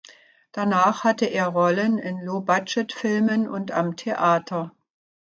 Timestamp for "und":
3.47-3.69